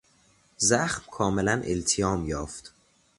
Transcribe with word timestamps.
زخم 0.57 1.11
کاملا 1.11 1.61
التیام 1.63 2.27
یافت. 2.27 2.73